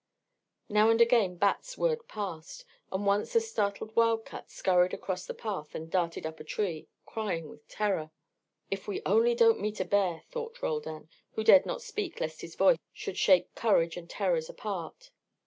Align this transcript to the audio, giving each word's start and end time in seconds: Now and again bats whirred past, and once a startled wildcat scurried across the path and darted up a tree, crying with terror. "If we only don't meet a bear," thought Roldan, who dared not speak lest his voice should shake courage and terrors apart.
Now 0.67 0.89
and 0.89 0.99
again 0.99 1.35
bats 1.35 1.77
whirred 1.77 2.07
past, 2.07 2.65
and 2.91 3.05
once 3.05 3.35
a 3.35 3.39
startled 3.39 3.95
wildcat 3.95 4.49
scurried 4.49 4.95
across 4.95 5.27
the 5.27 5.35
path 5.35 5.75
and 5.75 5.91
darted 5.91 6.25
up 6.25 6.39
a 6.39 6.43
tree, 6.43 6.87
crying 7.05 7.49
with 7.49 7.67
terror. 7.67 8.09
"If 8.71 8.87
we 8.87 9.03
only 9.05 9.35
don't 9.35 9.61
meet 9.61 9.79
a 9.79 9.85
bear," 9.85 10.23
thought 10.31 10.63
Roldan, 10.63 11.07
who 11.33 11.43
dared 11.43 11.67
not 11.67 11.83
speak 11.83 12.19
lest 12.19 12.41
his 12.41 12.55
voice 12.55 12.77
should 12.91 13.19
shake 13.19 13.53
courage 13.53 13.95
and 13.95 14.09
terrors 14.09 14.49
apart. 14.49 15.11